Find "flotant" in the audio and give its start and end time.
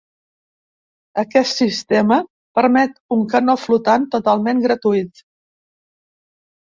3.67-4.11